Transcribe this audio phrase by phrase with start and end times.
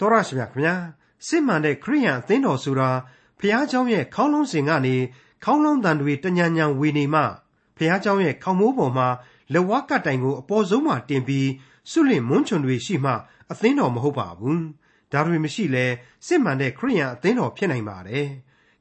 [0.00, 0.74] တော်ရရှိမြခင်ဗျာ
[1.26, 2.90] စစ်မှန်တဲ့ခရိယန်အသင်းတော်ဆိုတာ
[3.38, 4.96] ဖះเจ้าရဲ့ခေါင်းလုံးစဉ်ကနေ
[5.44, 7.22] ခေါင်းလုံးတန်တွေတညံညံဝေနေမှ
[7.76, 9.08] ဖះเจ้าရဲ့ခေါင်းမိုးပေါ်မှာ
[9.52, 11.48] လက်ဝါးကတိုင်ကိုအပေါ်ဆုံးမှတင်ပြီး
[11.90, 13.12] စွလင့်မွန်းချွန်တွေရှိမှ
[13.52, 14.62] အသင်းတော်မဟုတ်ပါဘူး
[15.12, 15.86] ဒါတွေမရှိလဲ
[16.26, 18.26] စစ်မှန်တဲ့ခရိယန်အသင်းတော်ဖြစ်နိုင်ပါတယ်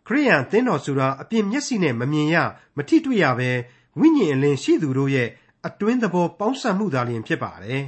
[0.08, 2.36] ခရိယန်အသင်းတော်ဆိုတာအပြင်မျက်စိနဲ့မမြင်ရ
[2.78, 3.50] မထိတွေ့ရပဲ
[4.00, 5.30] ဝိညာဉ်အလင်းရှိသူတို့ရဲ့
[5.68, 7.84] အတွင်းသဘောပေါင်းစပ်မှုသာလျှင်ဖြစ်ပါတယ်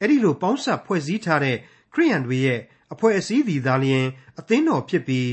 [0.00, 1.56] အဲ့ဒီလိုပေါင်းစပ်ဖွဲ့စည်းထားတဲ့
[1.92, 2.60] ခရိယန်တွေရဲ့
[2.92, 4.06] အဖွဲ့အစည်းသည်သာလျှင်
[4.38, 5.28] အသင်းတော်ဖြစ်ပြီး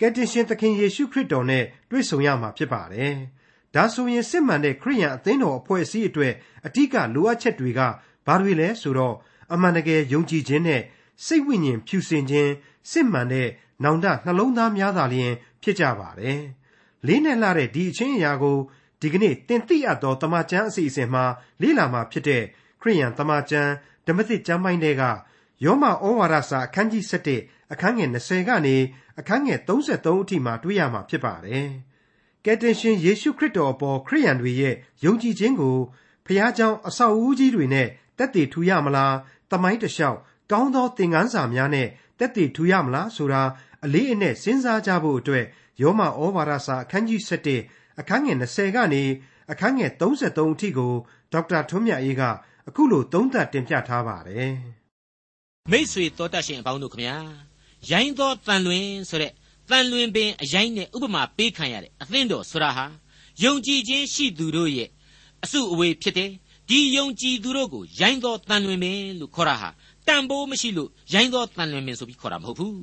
[0.00, 3.14] ကယ်တင်ရှင်သခင်ယေရှုခရစ်တော်နဲ့တွေ့ဆုံရမှာဖြစ်ပါတယ်။
[3.74, 6.32] ဒါဆိုရင်စစ်မှန်တဲ့ခရိယန်အသင်းတော်အဖွဲ့အစည်းအတွက်
[6.66, 7.80] အဓိကလိုအပ်ချက်တွေက
[8.26, 9.14] ဘာတွေလဲဆိုတော့
[9.52, 10.82] အမှန်တကယ်ယုံကြည်ခြင်းနဲ့
[11.26, 12.52] စိတ်ဝိညာဉ်ဖြူစင်ခြင်း
[12.90, 13.48] စစ်မှန်တဲ့
[13.84, 16.38] နောင်တနှလုံးသားများသာလျှင်ဖြစ်ကြပါတယ်။
[17.06, 18.56] လေးနဲ့လှတဲ့ဒီအချင်းအရာကို
[19.00, 21.24] ဒီကနေ့တင်သိအပ်သောတမန်ကျမ်းအစီအစဉ်မှာ
[21.62, 22.42] လေ့လာမှာဖြစ်တဲ့
[22.80, 23.72] ခရိယန်တမန်ကျမ်း
[24.06, 25.02] ဓမ္မသစ်ကျမ်းပိုင်းတွေက
[25.63, 27.03] ယောမဩဝါဒစာအခန်းကြီး
[27.37, 28.75] 7အခန်းငယ်20ကနေ
[29.19, 31.67] အခန်းငယ်33အထိမှာတွေ့ရမှာဖြစ်ပါတယ်။
[32.45, 35.77] ကယ်တင်ရှင်ယေရှုခရစ်တော်အပေါ်ခရိယန်တွေရဲ့ယုံကြည်ခြင်းကို
[36.25, 39.13] ဖခင်เจ้าအဆောက်အဦကြီးတွေနဲ့တက်တည်ထူရမလား။
[39.51, 40.19] တမိုင်းတလျှောက်
[40.51, 41.87] ကောင်းသောသင်ခန်းစာများနဲ့
[42.19, 43.43] တက်တည်ထူရမလားဆိုတာ
[43.85, 45.45] အလေးအနက်စဉ်းစားကြဖို့အတွက်
[45.81, 47.21] ယောမဩဝါဒစာအခန်းကြီး
[47.59, 49.03] 7အခန်းငယ်20ကနေ
[49.51, 50.93] အခန်းငယ်33အထိကို
[51.31, 52.21] ဒေါက်တာထွန်းမြတ်အေးက
[52.67, 54.53] အခုလိုသုံးသပ်တင်ပြထားပါတယ်။
[55.70, 57.16] မိษွေတော်တတ်ရှင်အပေါင်းတို့ခမညာ
[57.90, 59.32] ရိုင်းသောတန်လွင်ဆိုတဲ့
[59.70, 62.84] တန်လွင်ပင်အရိုင်းနဲ့ဥပမာပေးခံရတဲ့အသင်းတော်ဆိုတာဟာ
[63.42, 64.88] ယုံကြည်ခြင်းရှိသူတို့ရဲ့
[65.44, 66.30] အစုအဝေးဖြစ်တယ်
[66.68, 69.68] ဒီယုံကြည်သူတို့ကိုရိုင်းသောတန်လွင်ပင်လို့ခေါ်တာဟာ
[70.06, 72.76] တန်ဖိုးမရှိလို့ရိုင်းသောတန်လွင်ပင်ဆိုပြီးခေါ်တာမဟုတ်ဘူး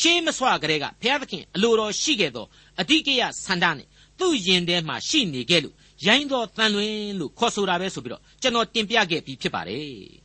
[0.00, 2.46] ရှေးမဆွကလေးကဘုရားသခင်အလိုတော်ရှိခဲ့သော
[2.80, 3.86] အဓိကရဆန္ဒနဲ့
[4.18, 5.74] သူ့ယင်ထဲမှာရှိနေခဲ့လို့
[6.06, 10.21] ရိုင်းသောတန်လွင်လို့ခေါ်ဆိုတာပဲဆိုပြီးတော့ကျွန်တော်တင်ပြခဲ့ပြီးဖြစ်ပါတယ်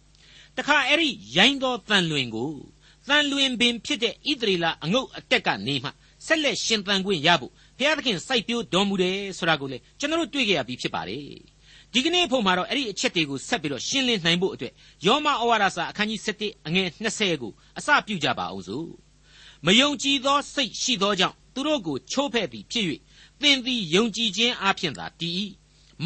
[0.58, 2.52] တခါအဲ့ဒီရိုင်းသောတန်လွင်ကို
[3.08, 5.89] တန်လွင်ပင်ဖြစ်တဲ့ဣသရေလအငုတ်အတက်ကနေမှ
[6.25, 11.23] ဆက်လက်ရှင်သန်ခွင့်ရဖို့ဘုရားသခင်စိုက်ပျိုးတော်မူတယ်ဆိုတာကိုလေကျွန်တော်တို့တွေ့ကြရပြီးဖြစ်ပါတယ်
[11.94, 14.73] ဒီကနေ့ဖို့မှာတော့အဲ့ဒီအချက်တွေကိုဆက်ပြီးတော့ရှင်းလင်းနိုင်ဖို့အတွက်
[15.06, 18.88] ယောမဩဝါဒစာအခန်းကြီး7အငယ်20ကိုအစပြုကြပါအောင်စို့
[19.66, 22.85] မယုံကြည်သောစိတ်ရှိသောကြောင့်သူတို့ကိုချိုးဖဲ့သည်ဖြစ်၍
[23.41, 25.34] သင်သည်ယုံကြည်ခြင်းအပြင်သာတည်၏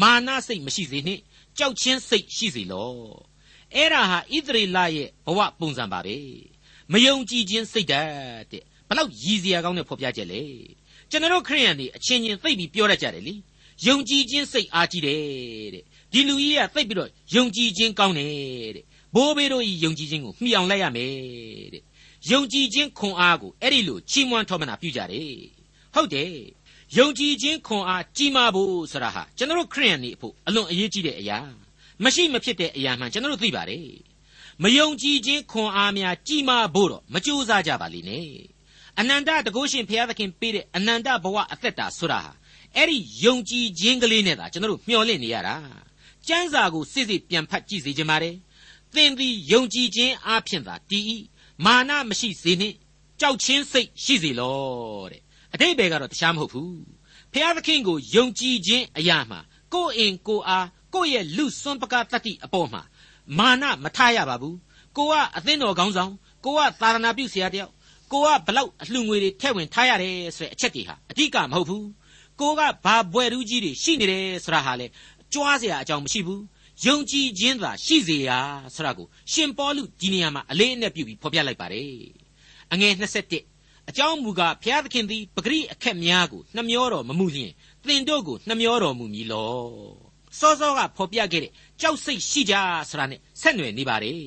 [0.00, 1.22] မာနစိတ်မရှိစေနှင့်
[1.58, 3.31] ကြောက်ခြင်းစိတ်ရှိစေလော့
[3.74, 6.16] အဲ့ဒါဟာဣသရေလရဲ့ဘဝပုံစံပါပဲ
[6.92, 10.42] မယုံကြည်ခြင်းစိတ်ဓာတ်တဲ့ဘလောက်ရည်စရာကောင်းတဲ့ဖော်ပြချက်လေ
[11.10, 13.34] ကျွန်တော်ခရိယန်တွေအချင်းချင်းသိပြီးပြောတတ်ကြတယ်လေ
[13.86, 15.20] ယုံကြည်ခြင်းစိတ်အားကြီးတယ်
[15.74, 18.84] တဲ့ဒီလူကြီးကသိပြီးတော့ယုံကြည်ခြင်းကောင်းတယ်တဲ့
[19.14, 21.12] ဘိုးဘေးတို့ဤယုံကြည်ခြင်းကိုမှီအောင်လိုက်ရမယ်
[21.74, 21.82] တဲ့
[22.30, 25.36] ယုံကြည်ခြင်းခွန်အားကိုအဲ့ဒီလိုချီးမွမ်းထောပနာပြုကြတယ်
[25.94, 26.32] ဟုတ်တယ်
[26.98, 31.38] ယုံကြည်ခြင်းခွန်အားကြီးမားဖို့ဆိုတာဟာကျွန်တော်ခရိယန်တွေအဖို့အလွန်အရေးကြီးတဲ့အရာ
[32.04, 33.86] မရှိမဖြစ်တဲ့အရာမှန်ကျွန်တော်တို့သိပါတယ်
[34.62, 38.28] မယုံကြည်ခြင်းခွန်အားများကြီးမားဖို့တော့မကြိုးစားကြပါလိမ့်နဲ့
[38.98, 42.32] အနန္တတကုရှင်ဘုရားသခင်ပေးတဲ့အနန္တဘဝအသက်တာဆိုတာဟာ
[42.76, 45.56] အဲ့ဒီယုံကြည်ခြင်းကလေးနဲ့သာကျွန်တော်တို့မျှော်လင့်နေရတာ
[46.28, 48.36] ကျမ်းစာကိုစစ်စစ်ပြန်ဖတ်ကြည့်စေချင်ပါတယ်
[48.94, 51.04] သင်သည်ယုံကြည်ခြင်းအားဖြင့်သာတည်၏
[51.64, 52.76] မာနမရှိစေနှင့်
[53.20, 54.58] ကြောက်ချင်းစိတ်ရှိစေလော
[55.10, 55.22] တဲ့
[55.54, 56.82] အတိတ်ဘယ်ကတော့တခြားမဟုတ်ဘူး
[57.32, 59.40] ဖျားသခင်ကိုယုံကြည်ခြင်းအရာမှာ
[59.72, 62.81] ကိုယ်အင်ကိုအား ကိုယ့်ရဲ့လူစွန့်ပကတတ္တိအပေါ်မှာ
[63.37, 64.57] မာနမထားရပါဘူး
[64.97, 66.11] ကိုကအသင်းတော်ကောင်းဆောင်
[66.45, 67.71] ကိုကသာရဏပြုဆရာတယောက်
[68.11, 71.87] ကိုကဘလောက်အလှငွေတွေထည့်ဝင်ထားရတယ်ဆိုတဲ့အချက်တွေဟာအဓိကမဟုတ်ဘူး
[72.39, 74.87] ကိုကဘာဘွယ်ရူးကြီးတွေရှိနေတယ်ဆိုတာဟာလေ
[75.33, 76.43] ကြွားเสียအကြောင်းမရှိဘူး
[76.85, 78.39] ယုံကြည်ခြင်းသာရှိစေရာ
[78.75, 81.91] ဆိုတာကိုရှင်ပေါလုဒီနေရာမှာအလေးအနက်ပြုပြီးဖော်ပြလိုက်ပါတယ်
[82.73, 87.51] အငယ်27အကြောင်းမူကားဘုရားသခင်သည်ပဂရိအခက်များကိုနှမျောတော်မမူလျင်
[87.87, 89.55] သင်တို့ကိုနှမျောတော်မူမည်လော
[90.38, 92.54] စောစောကဖော်ပြခဲ့တဲ့ကြောက်စိတ်ရှိကြ
[92.88, 94.24] ဆိုတာနဲ့ဆက်နွယ်နေပါတယ်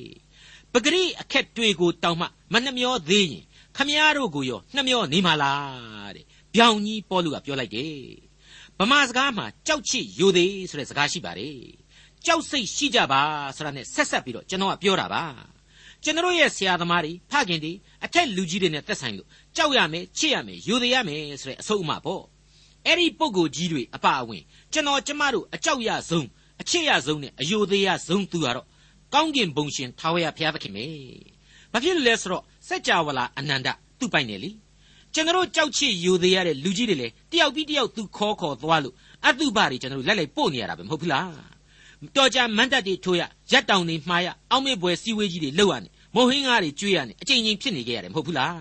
[0.72, 3.44] ပဂရိအခက်တွေကိုတောင်းမှမနှမျောသေးရင်
[3.76, 6.24] ခမည်းတော်ကိုရောနှမျောနေမှာလားတဲ့
[6.54, 7.96] ဗျောင်ကြီးပေါလုကပြောလိုက်တယ်
[8.78, 11.58] ဗမာစကားမှာကြောက်ချစ်ယိုသေးဆိုတဲ့စကားရှိပါတယ်
[12.26, 13.22] ကြောက်စိတ်ရှိကြပါ
[13.56, 15.24] ဆိုတာနဲ့ဆက်ဆက်ပြီးတော့ကျွန်တော်ကပြောတာပါ
[16.04, 17.72] ကျွန်တော်ရဲ့ဆရာသမားတွေဖခင်တွေ
[18.04, 22.22] အထက်လူကြီးတွေနဲ့သက်ဆိုင်လို့ကြောက်ရမယ်ချစ်ရမယ်ယိုသေးရမယ်ဆိုတဲ့အဆုံးအမပေါ့
[22.86, 24.42] အဲ့ဒီပုံကိုကြီးတွေအပအဝင်
[24.72, 26.26] ကျွန်တော်ကျမတို့အကြောက်ရဆုံး
[26.60, 28.66] အချစ်ရဆုံးနဲ့အယိုသေးရဆုံးသူကတော့
[29.14, 30.84] ကောင်းကင်ဘုံရှင်ထာဝရဘုရားသခင်ပဲ
[31.72, 33.68] ဘာဖြစ်လို့လဲဆိုတော့စัจ java လာအနန္တ
[33.98, 34.50] သူ့ပိုင်နေလေ
[35.14, 38.94] ကျွန်တော်ကြောက်ချစ်ယိုသေးရတဲ့လူကြီးတွေလေတယောက်ပြီးတယောက်သူခေါ်ခေါ်သွားလို့
[39.26, 41.30] အတုပတွေကျွန်တော်လက်လိုက်ပို့နေရတာပဲမဟုတ်ဘူးလား
[42.16, 43.22] တော်ကြမန်းတက်တွေထိုးရ
[43.52, 48.58] ရက်တောင်တွေမှားရအောက်မေ့ပွဲစီဝေးကြီးတွေလှုပ်ရနေမုံဟင်းကားတွေကျွေးရနေအချိန်ချင်းဖြစ်နေကြရတယ်မဟုတ်ဘူးလား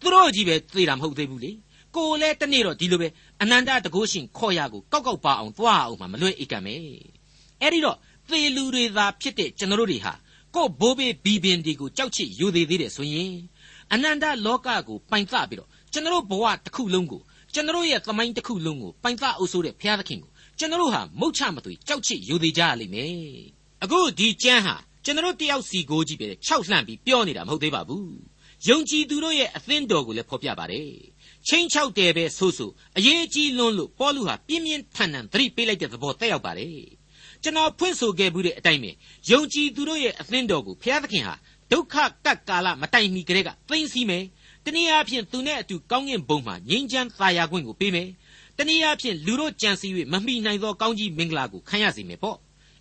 [0.00, 1.50] သူတို့ကြီးပဲသေတာမဟုတ်သေးဘူးလေ
[1.96, 3.08] ကိုလည်းတနေ့တော့ဒီလိုပဲ
[3.42, 6.74] အနန္တတကုရှင်ခေါ်ရကိုကောက်ကောက်ပါအောင်သွားအောင်မှမလွဲ့ဧကံမဲ
[7.60, 7.96] အဲ့ဒီတော့
[8.28, 10.12] သေလူတွေသာဖြစ်တဲ့ကျွန်တော်တို့တွေဟာ
[10.54, 13.32] ကို့ဘိုးဘေးဘီဘင်ဒီကိုကြောက်ချစ်ယူသေးသေးတယ်ဆိုရင်
[13.92, 17.20] အနန္တလောကကိုပိုင်သပြီးတော့ကျွန်တော်ဘဝတစ်ခုလုံးကို
[17.54, 23.12] ကျွန်တော်ရဲ့သမိုင်းတစ်ခုလုံးကိုပိုင်သအုပ်ဆိုးတဲ့ဘုရားသခင်ကိုကျွန်တော်ဟာမုတ်ချမသွေကြောက်ချစ်ယူသေးကြရလိမ့်မယ်
[23.82, 24.74] အခုဒီကျမ်းဟာ
[25.04, 28.16] ကျွန်တော်တယောက်စီကိုကြီးပဲခြောက်လှန့်ပြီးပြောနေတာမဟုတ်သေးပါဘူး
[28.68, 30.90] ယုံကြည်သူတို့ရဲ့အသင်းတော်ကိုလည်းဖော်ပြပါတယ်
[31.46, 36.72] ချင်းချောက်တယ်ပဲဆိုဆိုအရေးကြီးလွန်းလို့ပေါလုဟာပြင်းပြင်းထန်ထန်သတိပေးလိုက်တဲ့သဘောတက်ရောက်ပါတယ်
[37.42, 38.90] ကျွန်တော်ဖွင့်ဆိုခဲ့မှုတဲ့အတိုင်းပဲ
[39.30, 41.34] ယုံကြည်သူတို့ရဲ့အသင်းတော်ကိုဘုရားသခင်ဟာ
[41.72, 41.94] ဒုက္ခ
[42.24, 44.24] ကပ်ကာလမတိုင်မီကလေးကသိမ့်စီမယ်
[44.64, 48.08] တနည်းအားဖြင့်သူနဲ့အတူကောင်းကင်ဘုံမှာငြိမ်းချမ်းသာယာခွင့်ကိုပေးမယ်
[48.56, 52.38] တနည်းအားဖြင့်လူတို့ကြံစည်၍မမိနိုင်သောကောင်းကြီးမင်္ဂလာကိုခံရစေမယ်ပေါ့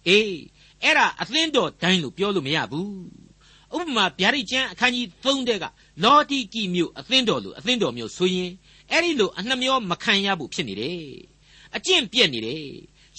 [0.08, 0.38] အေး
[0.84, 3.27] အဲ့ဒါအသင်းတော်တိုင်းလို့ပြောလို့မရဘူး
[3.76, 5.66] ဥပမာဗျာဒိတ်ကျမ်းအခန်းကြီး3တဲ့က
[6.04, 8.52] လော်တီကီမြို့အသင်းတော်လို့အသင်းတော်မျိုးဆိုရင်
[8.92, 11.02] အဲ့ဒီလိုအနှမျောမခံရဘူးဖြစ်နေတယ်
[11.76, 12.66] အကျင့်ပြက်နေတယ်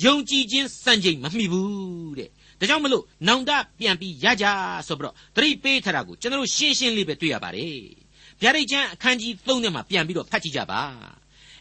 [0.04, 2.28] ယုံကြည်ခြင်းစံချိန်မမှီဘူးတဲ့
[2.60, 4.46] ဒါကြောင့်မလို့နောင်တပြန်ပြီးရကြ
[4.86, 7.78] ဆိုပြီးတော့သတိပေးထားတာကိုကျွန်တော်ရှင်းရှင်းလေးပဲတွေ့ရပါတယ်
[8.40, 10.82] ဗျာဒိတ်ကျမ်းအခန်းကြီး3ထဲမှာပြန်ပြီးတော့ဖတ်ကြည့်ကြပါ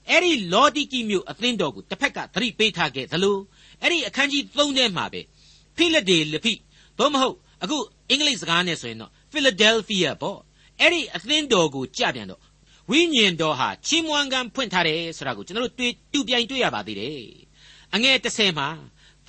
[0.10, 3.38] အဲ့ဒီလော်တီကီမြို့အသင်းတော်ကိုတစ်ဖက်ကသတိပေးထားခဲ့သလို
[3.82, 5.22] အဲ့ဒီအခန်းကြီး3ထဲမှာပဲ
[5.78, 6.54] ဖိလဒေလဖိ
[6.98, 7.78] သို့မဟုတ် အခု
[8.10, 10.40] အင်္ဂလိပ်စကားနဲ့ဆိုရင်တော့ Philadelphia ပေါ့
[10.80, 12.42] အဲ့ဒီအသင်းတော်ကိုကြပြန်တော့
[12.90, 17.22] ဝိညာဉ်တော်ဟာချီးမွမ်းကံဖွင့်ထားတယ်ဆိုတာကိုကျွန်တော်တို့တွေ့တူပြိုင်တွေ့ရပါသေးတယ်
[17.94, 18.70] အငယ်30မှာ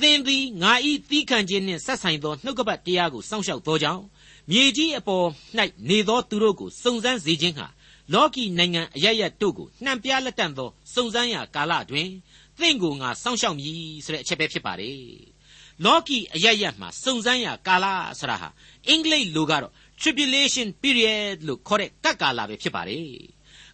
[0.00, 4.02] သင်သည်ငါဤသီးခံခြင်းနှင့်ဆက်ဆိုင်သောနှုတ်ကပတ်တရားကိုစောင့်ရှောက်သောကြောင့်
[4.50, 5.26] မြေကြီးအပေါ်၌
[5.88, 7.66] နေသောသူတို့ကိုစုံစမ်းစေခြင်းဟာ
[8.12, 12.08] လောကီနိုင်ငံအရရတို့ကိုနှံပြလက်တန့်သောစုံစမ်းရာကာလတွင်
[12.58, 14.98] သင်ကိုငါစောင့်ရှောက်မည်ဆိုတဲ့အချက်ပဲဖြစ်ပါတယ်
[15.84, 17.86] လောကီအရရမှာစုံစမ်းရာကာလ
[18.18, 18.48] ဆိုတာဟာ
[18.88, 23.06] အင်္ဂလိပ်လိုကတော့ tribulation period လို့ခေါ်တဲ့ကပ်ကာလပဲဖြစ်ပါတယ်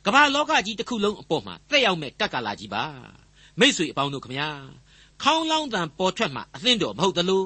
[0.07, 2.85] ကမ္ဘာလောကကြီးတစ်ခုလုံးအပေါ်မှာတက်ရောက်မဲ့ကပ်ကာလကြီးပါ
[3.59, 4.49] မိษွေအပေါင်းတို့ခမညာ
[5.23, 7.43] ခေါင်းလောင်းတန်ပေါ်ထွက်မှအသင်းတော်မဟုတ်သလို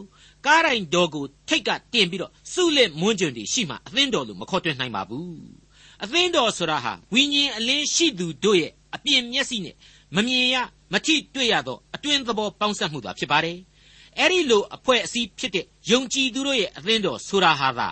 [0.47, 5.39] ကားတိုင်းတော်ကိုထိတ်ကတင်ပြီးတော့စုလက်မွန်းကြွတွေရှိမှအသင်းတော်လို့မခေါ်တွင်နိုင်ပါဘူး
[6.05, 9.75] အသင်းတော်ဆိုတာဟာဝိညာဉ်အလင်းရှိသူတို့ရဲ့အပြင်မျက်စိနဲ့
[10.17, 10.57] မမြင်ရ
[10.93, 13.59] မထိတွေ့ရသောအတွင်းသဘောပေါင်းစပ်မှုသာဖြစ်ပါတယ်
[14.19, 17.89] အဲ့ဒီလိုအဖွဲ့အစည်းဖြစ်တဲ့ယုံကြည်သူတို့ရဲ့အသင်းတော်ဆိုတာဟာသာ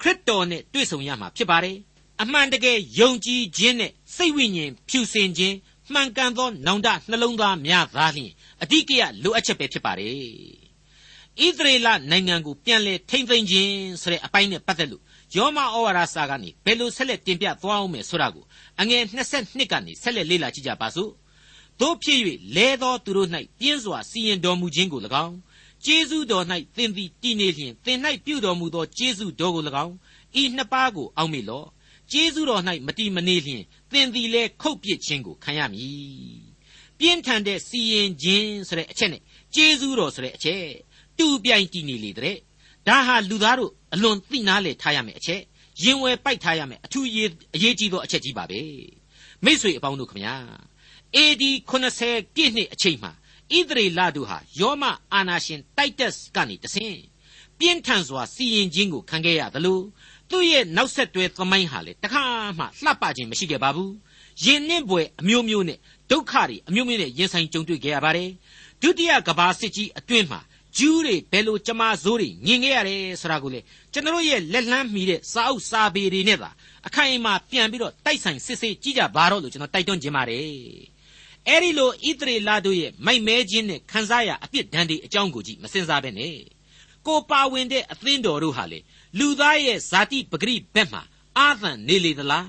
[0.00, 1.76] ခရစ်တော်နဲ့တွေ့ဆုံရမှာဖြစ်ပါတယ်
[2.22, 5.56] အမှန်တကယ်ယုံကြည်ခြင်းနဲ့စိတ်ဝိညာဉ်ဖြူစင်ခြင်း
[5.92, 8.32] မှန်ကန်သောနောင်တနှလုံးသားများသားလျှင်
[8.62, 10.12] အဓိကရလိုအပ်ချက်ပဲဖြစ်ပါတယ်
[11.40, 15.02] ဣသရေလနိုင်ငံကိုပြန်လဲထိမ့်သိမ်းခြင်းဆိုတဲ့အပိုင်းနဲ့ပတ်သက်လို့
[15.36, 18.44] ယောမဩဝါဒစာကနေဘယ်လိုဆက်လက်တင်ပြသွားအောင်မယ်ဆိုတာကို
[18.80, 19.02] အငယ်
[19.38, 21.10] 22ကနေဆက်လက်လေ့လာကြည့်ကြပါစို့
[21.80, 22.18] တို့ဖြစ်၍
[22.56, 23.28] လဲသောသူတို့၌
[23.58, 25.36] ပြင်းစွာစီရင်တော်မူခြင်းကို၎င်း
[25.84, 26.44] ကျေးဇူးတော်၌
[26.76, 29.94] သင်သည်တည်နေလျင်သင်၌ပြုတော်မူသောကျေးဇူးတော်ကို၎င်း
[30.40, 31.66] ဤနှစ်ပါးကိုအောက်မေ့လော့
[32.12, 33.62] ကျေးဇူးတော်၌မတည်မနေလျင်
[33.92, 36.56] သင်သည်လည်းခုတ်ပစ်ခြင်းကိုခံရမည်
[36.98, 39.22] ပြင်းထန်တဲ့စီရင်ခြင်းဆိုတဲ့အချက်နဲ့
[39.54, 40.64] ကျေးဇူးတော်ဆိုတဲ့အချက်
[41.18, 42.36] တူပြိုင်တည်နေလေတဲ့
[42.88, 45.42] ဒါဟာလူသားတို့အလွန်သိနာလေထားရမယ့်အချက်
[45.82, 48.60] ရင်ဝယ်ပိုက်ထားရမယ့်အထူးအရေးကြီးသောအချက်ကြီးပါပဲ
[49.44, 50.34] မိษွေအပေါင်းတို့ခမညာ
[51.16, 53.12] AD 80ပြည့်နှစ်အချိန်မှာ
[53.54, 54.84] ဣသရေလတို့ဟာယောမ
[55.14, 56.98] အာနာရှင်တိုက်တက်စ်ကနေတဆင့်
[57.58, 59.80] ပြင်းထန်စွာစီရင်ခြင်းကိုခံခဲ့ရသလို
[60.30, 62.22] သူ့ရဲ့နောက်ဆက်တွဲသမိုင်းဟာလေတခါ
[62.58, 63.92] မှလှပခြင်းမရှိခဲ့ပါဘူး
[64.44, 65.78] ယင်နှင့်ပွဲအမျိုးမျိုးနဲ့
[66.10, 68.30] ဒုက္ခတွေအမျိုးမျိုးနဲ့ရင်ဆိုင်ကြုံတွေ့ခဲ့ရပါတယ်
[68.82, 70.40] ဒုတိယကဘာစစ်ကြီးအတွင်းမှာ
[70.78, 73.60] ဂျူးတွေဘယ်လိုကြမားစိုးတွေညင်ခဲ့ရတယ်ဆိုတာကိုလေ
[73.92, 76.50] ကျွန်တော်ရဲ့လက်လန်းမီတဲ့စာအုပ်စာပေတွေနဲ့သာ
[76.86, 80.95] အခိုင်အမာပြန်ပြီးတော့တိုက်ဆိုင်စစ်ဆေးကြည့်ကြပါတော့လို့ကျွန်တော်တိုက်တွန်းခြင်းပါတယ်
[81.48, 86.36] အဲ့ဒီလိုဣသရေလတို့ရဲ့မိုက်မဲခြင်းနဲ့ခံစားရအပြစ်ဒဏ်တွေအကြောင်းကိုကြည့်မစင်စားပဲနဲ့
[87.06, 88.78] ကိုပါဝင်တဲ့အသင်းတော်တို့ဟာလေ
[89.18, 91.02] လူသားရဲ့ဇာတိပဂရိဘက်မှာ
[91.38, 92.48] အာသန်နေလေသလား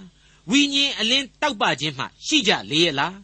[0.52, 3.18] ဝိညာဉ်အလင်းတောက်ပခြင်းမှရှိကြလေရဲ့လား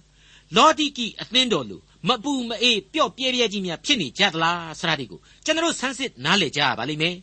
[0.55, 1.77] လော်ဒီကီအသင်းတော်လူ
[2.07, 7.15] မပူမအေးပျော့ပြဲပြဲကြီးများဖြစ်နေကြသလားဆရာဒီကိုကျွန်တော်ဆန်းစစ်နားလည်ကြရပါလိမ့်မယ်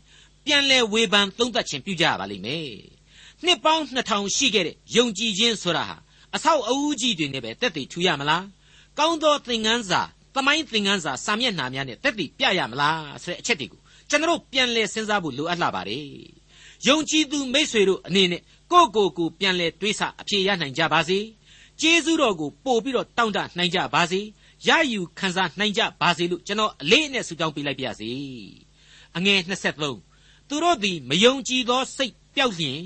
[0.44, 2.68] ပြန်လဲဝေဖန်သုံးသပ်ခြင်းပြုကြရပါလိမ့်မယ်
[3.44, 5.96] နှစ်ပေါင်း2000ရှိခဲ့တဲ့ယုံကြည်ခြင်းဆိုတာဟာ
[6.34, 8.44] အဆောက်အဦကြီးတွေနဲ့ပဲတက်တည်ထူရမလား
[8.98, 10.02] ကောင်းသောသင်ခန်းစာ
[10.34, 16.06] သမိုင်းသင်ခန်းစာစာမျက်နှာများနဲ့တက်တည်ပြရမလားဆိုတဲ့အချက်တွေကိုကျွန်တော်ပြန်လဲစဉ်းစားဖို့လိုအပ်လာပါတယ်
[16.86, 21.18] ယုံကြည်သူမိษွေတို့အနေနဲ့ကိုယ့်ကိုယ်ကိုပြန်လဲတွေးဆအဖြေရနိုင်ကြပါစေ
[21.80, 24.20] ကျေးဇူးတော်ကိုပို့ပြီးတော့တောင်းတနိုင်ကြပါစေ
[24.68, 28.12] ရယူခံစားနိုင်ကြပါစေလို့ကျွန်တော်အလေးအနက်ဆုတောင်းပေးလိုက်ပါရစေ
[29.16, 32.80] အငယ်23သူတို့သည်မယုံကြည်သောစိတ်ပျောက်လျင်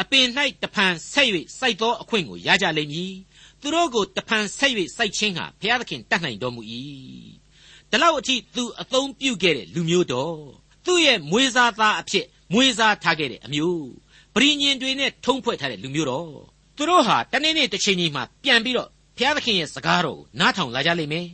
[0.00, 0.26] အပင်၌
[0.62, 3.14] တဖန်ဆက်၍စိုက်သောအခွင့်ကိုရကြလိမ့်မည်
[3.60, 6.62] သူတို့ကိုတဖန်ဆက်၍စိုက်ခြင်းဟာဘုရားသခင်တတ်နိုင်တော်မူ၏
[7.90, 10.36] ဒီလောက်အထိသူအသုံးပြုခဲ့တဲ့လူမျိုးတော်
[10.86, 13.86] သူ့ရဲ့မွေးစားသားအဖြစ်မွေးစားထားခဲ့တဲ့အမျိုး
[14.34, 16.30] ပရိညင်တွေနဲ့ထုံးဖွဲ့ထားတဲ့လူမျိုးတော်
[16.76, 21.26] သူတို့ဟာတနေ့နေ့တစ်ချိန်ချိန်မှာပြန်ပြီးတော့ဘုရားသခင်ရဲ့စကားတော်ကိုနားထောင်လာကြလိမ့်မယ်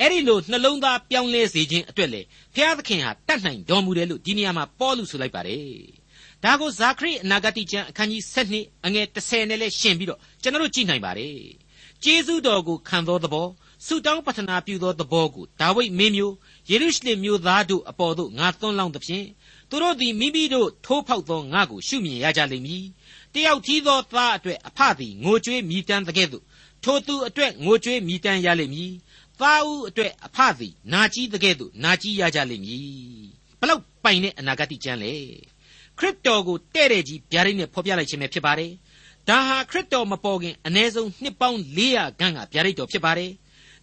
[0.00, 2.20] အဲ့ဒီလိုနှလုံးသားပြောင်းလဲစေခြင်းအတွက်လေ
[2.54, 5.68] ဘုရားသခင်ဟာတတ်နိုင်တော်မူတယ်လို့ဒီနေရာမှာပေါလုဆိုလိုက်ပါတယ်
[6.44, 8.22] ဒါကိုဇာခရိအနာဂတိကျမ်းအခန်းကြီး
[8.54, 11.36] 7အငယ်30နဲ့လဲရှင်းပြီးတော့ကျွန်တော်တို့ကြည့်နိုင်ပါတယ်
[12.02, 13.48] ကျေးဇူးတော်ကိုခံသောသဘော
[13.86, 16.34] ဆုတောင်းပတနာပြုသောသဘောကိုဒါဝိဒ်မင်းမျိုး
[16.70, 19.26] ယေရုရှလင်မြို့သားတို့အပေါ်သို့ငါသွန်းလောင်းသဖြင့်
[19.70, 22.84] သူတို့သည်မိမိတို့ထိုးဖောက်သောငါကိုရှုမြင်ရကြလိမ့်မည်
[23.34, 26.44] တယောက်ထီးသောသားအတွက်အဖသည်ငိုကြွေးမြည်တမ်းတဲ့ကဲ့သို့
[26.84, 28.92] ထိုသူအတွက်ငိုကြွေးမြည်တမ်းရလိမ့်မည်
[29.40, 32.88] သားဦးအတွက်အဖသည်နာကြီးတဲ့ကဲ့သို့နာကြီးရကြလိမ့်မည်
[33.60, 35.14] ဘလောက်ပိုင်တဲ့အနာဂတ်ကျမ်းလေ
[35.98, 38.72] ခရစ်တော်ကိုတဲ့တဲ့ကြီးဗျာဒိတ်နဲ့ဖော်ပြလိုက်ခြင်းပဲဖြစ်ပါတယ်
[39.28, 43.30] ဒါဟာခရစ်တော်မပေါ်ခင်အ ਨੇ ဆုံးနှစ်ပေါင်း400ခန့်ကဗျာဒိတ်တော်ဖြစ်ပါတယ်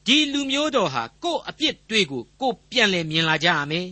[0.05, 3.87] ဒီလူမျိုးတော်ဟာကိုယ့်အပြစ်တွေကိုကိုယ်ပြန်လည်မြင်လာကြရမယ်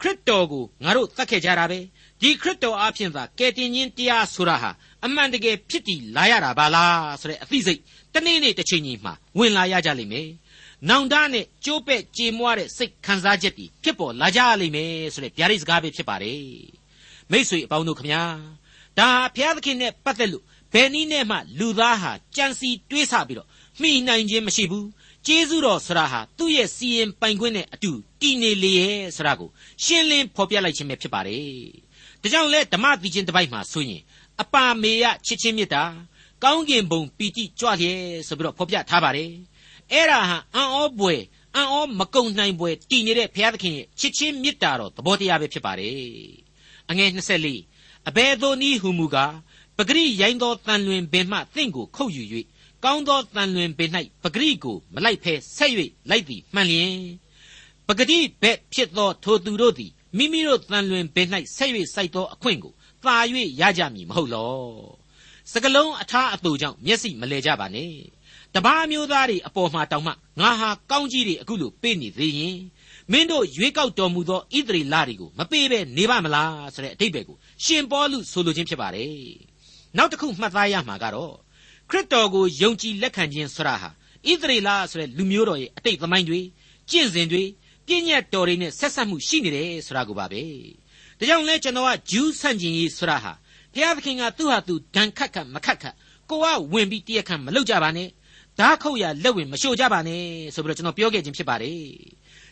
[0.00, 1.78] ခရစ်တော်ကိုငါတို့သတ်ခဲ့ကြတာပဲ
[2.20, 4.70] ဒီခရစ်တော်အဖျင်သာကယ်တင်ခြင်းတရားဆိုတာဟာ
[5.04, 7.80] အမှန်တကယ်ဖြစ်တည်လာရတာပါလားဆိုတဲ့အသိစိတ်
[8.14, 10.28] တနေ့နေ့တစ်ချိန်ချိန်မှာဝင်လာရကြလိမ့်မယ်။
[10.88, 16.44] နောင်တနဲ့ကြိုးပဲ့ကြေမွားတဲ့စိတ်ခံစားချက်တွေဖြစ်ပေါ်လာကြလိမ့်မယ်ဆိုတဲ့ဗျာဒိတ်စကားပဲဖြစ်ပါတယ်။
[17.30, 18.22] မိတ်ဆွေအပေါင်းတို့ခမညာ
[18.98, 23.48] ဒါဘုရားသခင်နဲ့ပတ်သက်လို့ဘယ်နည်းနဲ့မှလူသားဟာကြံစီတွေးဆပြီးတော့
[23.80, 24.86] မှီနိုင်ခြင်းမရှိဘူး။
[25.26, 29.50] ကျေးဇူးတော်ဆရာဟာသူ့ရဲ့စီရင်ပိုင်ခွင့်နဲ့အတူတည်နေလေရဲ့ဆရာကို
[29.84, 31.44] ရှင်းလင်းဖော်ပြလိုက်ခြင်းပဲဖြစ်ပါတယ်။
[32.22, 34.02] ဒါကြောင့်လဲဓမ္မတိချင်းတစ်ပိုက်မှာဆိုရင်
[34.42, 35.84] အပါမေယချစ်ချင်းမြတ်တာ
[36.44, 39.30] ကောင်းကင်ဘုံပီတိကြွလျက်ဆိုပြီးတော့ဖော်ပြထားပါတယ်
[39.92, 41.14] အဲ့ဒါဟာအံ့ဩပွေ
[41.54, 46.45] အံ့ဩမကုံနိုင်ပွေတည်နေတဲ့ဘုရားသခင်ရဲ့ချစ်ချင်းမြတ်တာတော်သဘောတရားပဲဖြစ်ပါတယ်
[46.90, 47.10] အငယ်
[47.56, 49.34] 24အဘယ်သို့နည်းဟုမူကား
[49.76, 52.24] ပဂရိရိုင်းသောတန်လွင်ပင်မှသင်ကိုခုတ်ယူ၍
[52.84, 53.90] ကောင်းသောတန်လွင်ပင်၌
[54.22, 55.72] ပဂရိကိုမလိုက်ဖဲဆက်၍
[56.10, 56.94] လိုက်သည်မှန်လျင်
[57.86, 62.72] ပဂတိဘက်ဖြစ်သောထိုသူတို့သည်မိမိတို့တန်လွင်ပင်၌ဆက်၍စိုက်သောအခွင့်ကို
[63.04, 63.16] သာ၍
[63.60, 64.56] ရကြမည်မဟုတ်လော
[65.52, 67.92] စကလုံးအထားအတူကြောင့်မျက်စိမလဲကြပါနဲ့
[68.54, 72.56] တပားမျိုးသားတွေအပေါ်မှာတောင်မှငါဟာကောင်းကြီးတွေအခုလိုပေးနေသေးရင်
[73.12, 79.14] မင်းတို့ရွေးကောက်တော်မူသောဣသရေလတွေကိုမပေးဘဲနေပါမလားဆိုတဲ့အတိတ်ပဲကိုရှင်ပေါလုဆိုလိုခြင်းဖြစ်ပါတယ်
[79.96, 81.34] နောက်တစ်ခုမှတ်သားရမှာကတော့
[81.90, 83.88] ခရစ်တော်ကိုယုံကြည်လက်ခံခြင်းဆိုတာဟာ
[84.30, 86.40] ဣသရေလဆိုတဲ့လူမျိုးတော်ရဲ့အတိတ်သမိုင်းတွေ
[86.90, 87.42] ကျင့်စဉ်တွေ
[87.86, 90.42] ပြည့်ညတ်တော်တွေနဲ့ဆက်ဆက်မှုရှိနေတယ်ဆိုတာကိုပါပဲ
[91.18, 93.32] ဒါကြောင့်လဲကျွန်တော်ကဂျူးဆန့်ကျင်ရေးဆိုတာဟာ
[93.74, 95.94] ဘုရားသခင်ကသူ့ဟာသူဒဏ်ခတ်ခတ်မခတ်ခတ်
[96.30, 98.08] ကိုကဝင်ပြီးတရက်ခန့်မလုပ်ကြပါနဲ့
[98.58, 100.22] ဓာခုတ်ရလက်ဝင်မရှို့ကြပါနဲ့
[100.54, 101.80] ဆိုပြီးတော့ကျွန်တော်ပြောခဲ့ခြင်းဖြစ်ပါတယ်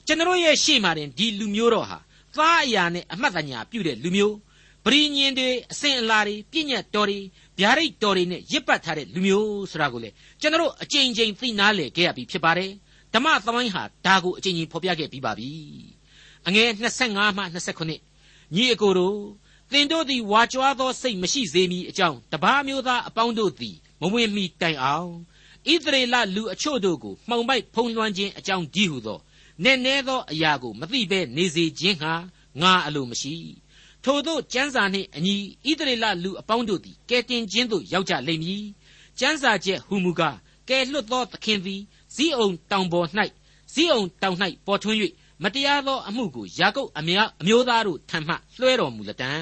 [0.07, 1.99] ကျွန်တော်ရဲ့ရှေ့မှာတင်ဒီလူမျိုးတော်ဟာ
[2.37, 4.37] သားအရာနဲ့အမှတ်တညာပြုတဲ့လူမျိုး
[4.85, 7.19] ပရိညင်တွေအစဉ်အလာတွေပြည့်ညတ်တော်တွေ
[7.59, 12.71] ဗျာဒိတ်တော်တွေနဲ့ရစ်ပတ်ထားတဲ့လူမျိုးဆိုတာကိုလေကျွန်တော်အကြိမ်ကြိမ်သိနာလေခဲ့ရပြီဖြစ်ပါတယ်
[13.15, 15.51] ဓမ္မသမိုင်းဟာဒါကိုအကြိမ်ကြိမ်ဖော်ပြခဲ့ပြီးပါပြီ
[16.47, 16.69] အငယ်
[17.03, 17.43] 25မှ
[17.95, 19.19] 29ညီအကိုတို့
[19.73, 25.11] သင်တို့သည်ဝါကြွားသောစိတ်မရှိစေမည်အကြောင်းတပါးမျိုးသားအပေါင်းတို့သည်မဝင်မီတိုင်အောင်
[25.73, 29.19] ဣသရေလလူအချို့တို့ကိုမှောင်မိုက်ဖုံးလွှမ်းခြင်းအကြောင်းဒီဟုသော
[29.63, 32.13] နည်းနည်းသောအရာကိုမသိဘဲနေစေခြင်းဟာ
[32.61, 33.35] ငါအလိုမရှိ
[34.05, 38.65] ထို့သောကျမ်းစာနှင့်အညီဣသရေလလူအပေါင်းတို့သည်ကဲတင်ခြင်းသို့ရောက်ကြလိမ့်မည်
[39.19, 40.37] ကျမ်းစာချက်ဟူမူကား
[40.69, 41.83] ကဲလွတ်သောသခင်သည်
[42.15, 43.09] ဇီးအောင်တောင်ပေါ်၌
[43.73, 44.99] ဇီးအောင်တောင်၌ပေါ်ထွန်း၍
[45.43, 49.33] မတရားသောအမှုကိုယာကုပ်အများအမျိုးသားတို့ထံမှလွှဲတော်မူလတံ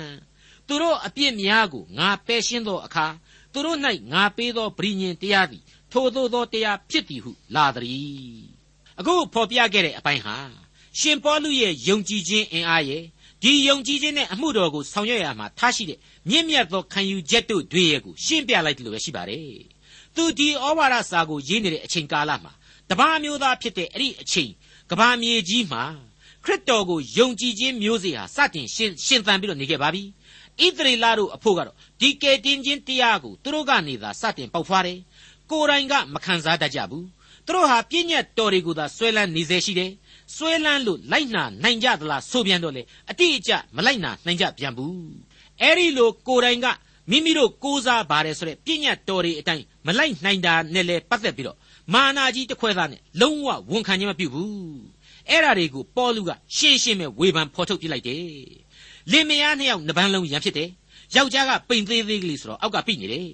[0.66, 3.07] သူတို့အပြစ်များကိုငါပယ်ရှင်းသောအခါ
[3.52, 3.78] သူတို့၌
[4.12, 8.62] ငါပေးသောဗြိညင်တရားသည်ထိုသို့သောတရားဖြစ်သည်ဟုလာသည်
[8.99, 10.37] အခုဖော်ပြခဲ့တဲ့အပိုင်းဟာ
[10.99, 13.02] ရှင်ပေါလုရဲ့ယုံကြည်ခြင်းအင်အားရဲ့
[13.42, 19.46] ဒီယုံကြည်ခြင်းနဲ့အမှုတော်ကိုဆောင်ရွက်ရမှာထားရှိတဲ့မြင့်မြတ်သောခံယူချက်တို့တွေရဲ့ကိုရှင်းပြလိုက်တယ်လို့ပဲရှိပါတယ်
[20.14, 22.52] သူဒီဩဝါဒစာကိုရေးနေတဲ့အချိန်ကာလမှာ
[22.90, 24.50] တပါးမျိုးသားဖြစ်တဲ့အဲ့ဒီအချိန်
[24.90, 25.84] ကဘာမြေကြီးမှာ
[26.44, 30.02] ခရစ်တော်ကိုယုံကြည်ခြင်းမျိုးစေ့ဟာစတင်ရှင်ရှင်သန်ပြီးတော့နေခဲ့ပါပြီ
[30.64, 34.99] ဣသရေလတို့အဖို့ကတော့ဒီကယ်တင်ခြင်းတရားကိုသူတို့ကနေသာစတင်ပေါက်ဖွားတယ်
[35.50, 37.06] ကိုယ်တိုင်ကမခံစားတတ်ကြဘူး
[37.46, 39.90] သူတို့ဟာပြည့်ညတ်တော်တွေကိုသာဆွဲလန်းနေစေရှိတယ်
[40.37, 44.96] ဆွဲလန်းလို့လိုက်နာနိုင်ကြသလားဆိုပြန်တော့လေအတိအကျမလိုက်နာနိုင်ကြပြန်ဘူး
[45.61, 46.66] အဲ့ဒီလိုကိုယ်တိုင်က
[47.11, 51.58] မိမိတို့ကိုးစားပါတယ်ဆိုတဲ့ပြည့်ညတ်တော်တွေအတိုင်းမလိုက်နိုင်တာနဲ့လေပတ်သက်ပြီးတော့
[51.94, 54.52] မာနာကြီးတစ်ခွဲသားနဲ့လုံးဝဝန်ခံခြင်းမပြုဘူး
[55.28, 58.22] အဲ့ဓာတွေကိုပေါလုကရှင်းရှင်းပဲဝေဖန်ဖော်ထုတ်ပြလိုက်တယ်
[59.11, 60.68] လင်မယားနှစ်ယောက်နှပန်းလုံးရံဖြစ်တယ်
[61.16, 63.28] ယောက်ျားကပိန်သေးသေးကလေးဆိုတော့အောက်ကပြိနေတယ်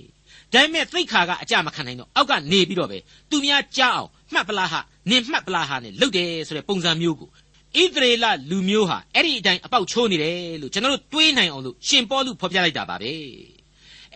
[0.53, 2.99] ဒါပေမဲ့သိခါကအကြမခံနိုင်တော့အောက်ကနေပြီးတော့ပဲ
[3.31, 4.75] သူများကြားအောင်မှတ်ပလားဟ
[5.11, 7.29] နင်မှတ်ပလားဟနဲ့လုတ်တယ်ဆိုတဲ့ပုံစံမျိုးကို
[7.77, 13.13] ဣသရေလလူမျိုးဟာအဲ့ဒီအတိုင်းအပေါက်ချိုးနေတယ်လို့ကျွန်တော်တို့တွေးနိုင်အောင်လို့ရှင်ပေါလုဖော်ပြလိုက်တာပါပဲ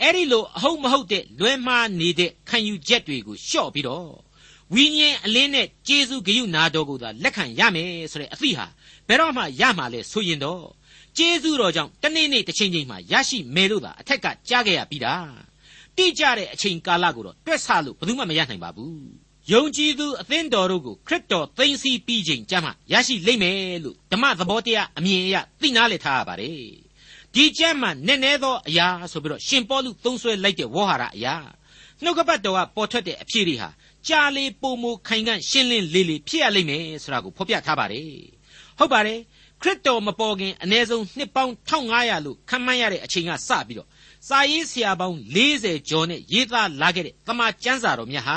[0.00, 4.08] အဲ့ဒီလိုအဟုတ်မဟုတ်တဲ့လွဲမှားနေတဲ့ခံယူချက်တွေကိုလျှော့ပြီးတော့
[4.74, 8.66] ဝိညာဉ်အလင်းနဲ့ကျေးဇူးဂရုနာတော်ကိုသာလက်ခံရမယ်ဆိုတဲ့အသည့်ဟာ
[9.08, 10.64] ဘယ်တော့မှရမှာလဲဆိုရင်တော့
[11.16, 15.14] ကျေးဇူးတော်ကြောင့်တနေ့နေ့တစ်ချိန်ချိန်မှာရရှိမယ်လို့သာအထက်ကကြားခဲ့ရပြီးတာ
[15.96, 26.56] တိကျတဲ့အချိန်ကာလကိုတော့တွက်ဆလို့ဘယ်သူမှမရနိုင်ပါဘူးယုံကြည်သူအသင်းတော်တို့ကိုခရစ်တော်သိမ်းဆည်းပြီးချိန်ကျမှရရှိလိမ့်မယ်လို့ဓမ္မသဘောတရားအမြင်အရသိနာလေထားရပါတယ်
[27.34, 31.36] ဒီကျမ်းမှာနည်းနည်းသောအရာဆိုပြီးတော့ရှင်ပေါလုသုံးဆွဲလိုက်တဲ့ဝေါ်ဟာရအရာ
[32.02, 33.68] နှုတ်ကပတ်တော်ကပေါ်ထွက်တဲ့အဖြစ်တွေဟာ
[34.08, 38.08] ကြာလေပုံမခိုင်ခန့်ရှင်းလင်းလေးလေးဖြစ်ရလိမ့်မယ်ဆိုတာကိုဖော်ပြထားပါတယ်
[38.78, 39.18] ဟုတ်ပါတယ်
[39.62, 43.88] ခရစ်တော်မပေါ်ခင်အ ਨੇ ဆုံးနှစ်ပေါင်း1500လို့ခန့်မှန်းရတဲ့အချိန်ကစပြီးတော့
[44.28, 48.36] စာရေးဆရာပေါင်း40ကျော်နဲ့ရေးသားလာခဲ့တဲ့တမန်ကျမ်းစာတော်မြတ်ဟာ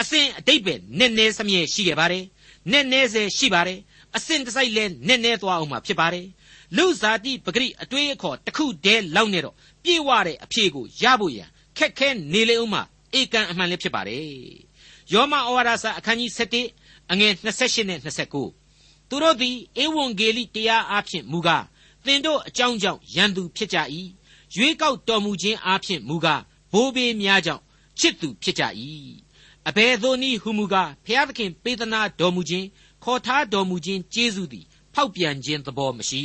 [0.00, 2.24] အစဉ်အတိတ်ပဲနည်းနည်းစမြဲရှိခဲ့ပါတယ်
[2.70, 3.78] နည်းနည်းစေရှိပါတယ်
[4.16, 6.26] အစဉ်တစိုက်လဲနည်းနည်းသွားအောင်မှာဖြစ်ပါတယ်
[6.76, 11.48] လူဇာတိပဂရိအတွေးအခေါ်တစ်ခုတည်းလောက်နဲ့တော့ပြေဝတဲ့အဖြေကိုရဖို့ရန်
[11.78, 12.82] ခက်ခဲနေလေအောင်မှာ
[13.18, 14.24] ဧကန်အမှန်လည်းဖြစ်ပါတယ်
[15.12, 16.30] ယောမဩဝါဒစာအခန်းကြီး
[16.72, 17.98] 7အငယ်28နဲ့
[18.54, 21.64] 29သူတို့သည်ဧဝံဂေလိတရားအားဖြင့်မူကား
[22.04, 23.78] သင်တို့အကြောင်းကြောင့်ယံသူဖြစ်ကြ၏
[24.56, 26.42] ရွေးကောက်တော်မူခြင်းအားဖြင့်မူကား
[26.72, 27.62] ဘိုးဘေးများကြောင့်
[27.98, 28.62] ချစ်သူဖြစ်ကြ၏
[29.68, 32.66] အဘယ်သို့နည်းဟုမူကားဖျားသခင်ပေးသနာတော်မူခြင်း
[33.04, 34.64] ခေါ်ထားတော်မူခြင်းကျေးဇူးသည်
[34.94, 36.22] ဖောက်ပြန်ခြင်းသဘောမရှိ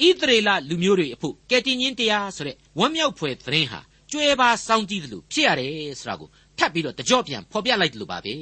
[0.00, 3.80] ဣသရေလလူမျိုးတွေအဖို့ကယ်တင်ခြင်းတရားဆိုတဲ့ဝမ်းမြောက်ဖွယ်သတင်းဟာ
[4.10, 8.34] ကျွဲပါစောင်းကြည့်တယ်လို့ဖြစ်ရတယ်ဆိုတာကိုထပ်ပြီးတော့တကြော့ပြန်ဖော်ပြလိုက်တယ်လို့ပါပဲ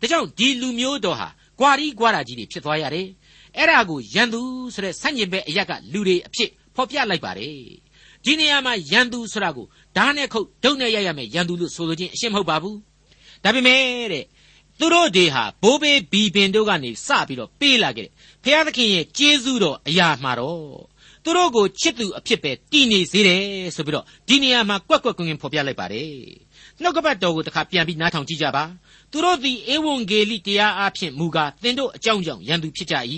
[0.00, 3.06] ဒါကြောင့်ဒီလူမျိုးတော်ဟာဂွာရီဂွာရာကြီးတွေဖြစ်သွားရတယ်
[3.56, 4.40] အဲ့ဒါကိုရန်သူ
[4.74, 7.56] ဆိုတဲ့ဆန့်ကျင်ဘက်အရက်ကလူတွေအဖြစ်ဖော်ပြလိုက်ပါတယ်
[8.26, 9.66] ဒီနေရာမှာရန်သူဆိုတာကို
[9.96, 12.78] ဓာတ်နဲ့ခုတ်ဒုတ်နဲ့ရိုက်ရမယ်ရန်သူလို့ဆိုလိုခြင်းအရှင်းမဟုတ်ပါဘူး
[13.44, 13.80] ဒါပေမဲ့
[14.12, 14.24] တဲ့
[14.78, 18.12] သူတို့တွေဟာဘိုးဘေးဘီပင်တို့ကနေစပြီးတော့ပေးလာခဲ့တယ်
[18.44, 20.60] ဖျားသခင်ရဲ့ကျေးဇူးတော်အရာမှာတော့
[21.24, 23.42] သူတို့ကိုချစ်သူအဖြစ်ပဲတည်နေစေတယ်
[23.76, 26.10] ဆိုပြီးတော့ဒီနေရာမှာကွက်ကွက်ကွင်းကွင်းဖော်ပြလိုက်ပါတယ်
[26.82, 28.64] နှုတ်ကပတ်တော်ကိုတစ်ခါပြန်ပြီးနားထောင်ကြည့်ကြပါ
[29.10, 32.94] သူတို့သည်ဧဝံဂေလိတရားအဖြစ်မူကားသင်တို့အကြောင်းကြောင့်ရန်သူဖြစ်ကြ၏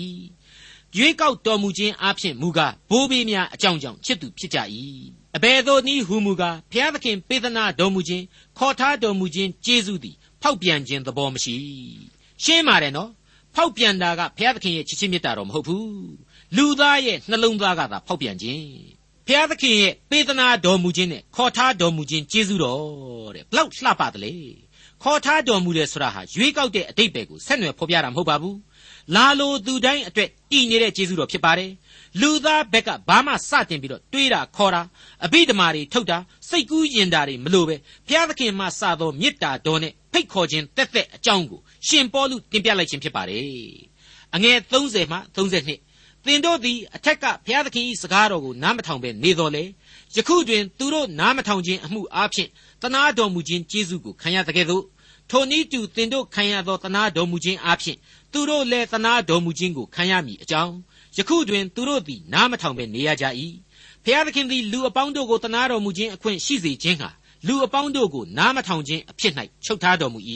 [0.97, 4.59] ရွေးကောက်တော်မူခြင်းအဖြစ်မူကားဘိုးဘေးများအကြောင်းကြောင့်ချစ်သူဖြစ်ကြ၏
[5.35, 8.23] အဘယ်သို့နည်းဟူမူကားဘုရားသခင်ပေးသနာတော်မူခြင်း
[8.57, 11.55] ခေါ်ထားတော်မူခြင်းကျေးဇူးသည်ဖောက်ပြန်ခြင်းသဘောမရှိ
[12.43, 13.09] ရှင်းပါတယ်နော်
[13.55, 15.89] ဖောက်ပြန်တာကဘုရားသခင်ရဲ့ချစ်ချင်းမေတ္တာတော်မဟုတ်ဘူး
[16.55, 18.65] လူသားရဲ့နှလုံးသားကသာဖောက်ပြန်ခြင်း
[19.27, 24.33] ဘုရားသခင်ရဲ့ပေးသနာတော်မူခြင်းနဲ့ခေါ်ထားတော်မူခြင်းကျေးဇူးတော်တဲ့ဘလောက်လှပတယ်လေ
[25.03, 28.57] ခေါ်ထားတော်မူတယ်ဆိုတာဟာရွေးကောက်တဲ့အတိတ်ပဲကိုဆက်နွယ်ဖော်ပြတာမဟုတ်ပါဘူး
[29.15, 31.71] လာလိုသူတိုင်းအတွက်တည်နေတဲ့ကျေးဇူးတော်ဖြစ်ပါတယ်
[32.21, 34.81] လူသားဘက်ကဘာမှစတင်ပြီးတော့တွေးတာခေါ်တာ
[35.25, 36.17] အဘိဓမ္မာတွေထုတ်တာ
[36.49, 37.75] စိတ်ကူးယဉ်တာတွေမလိုပဲ
[38.07, 43.43] ဘုရားသခင်မှစသောမေတ္တာတော်နဲ့ဖိတ်ခေါ်ခြင်းတက်တက်အကြောင်းကိုရှင်ပေါလုတင်ပြလိုက်ခြင်းဖြစ်ပါတယ်
[44.35, 49.63] အငယ်30မှ32သင်တို့သည်အထက်ကဘုရားသခင်၏စကားတော်ကိုနားမထောင်ဘဲနေတော်လေ
[50.15, 52.49] ယခုတွင်သူတို့နားမထောင်ခြင်းအမှုအားဖြင့်
[52.81, 54.83] တနာတော်မူခြင်းကျေးဇူးကိုခံရတဲ့ကဲ့သို့
[55.31, 57.97] ထိုနည်းတူသင်တို့ခံရသောတနာတော်မူခြင်းအားဖြင့်
[58.31, 60.73] သူတို့လည်းတနာတော်မူခြင်းကိုခံရမည်အကြောင်း
[61.17, 63.25] ယခုတွင်သူတို့သည်နားမထောင်ဘဲနေရကြ၏
[64.03, 67.09] ဖျားသခင်သည်လူအပေါင်းတို့ကိုတနာတော်မူခြင်းအခွင့်ရှိစေခြင်းဟာ
[67.47, 69.33] လူအပေါင်းတို့ကိုနားမထောင်ခြင်းအဖြစ်၌
[69.65, 70.19] ချုပ်ထားတော်မူ၏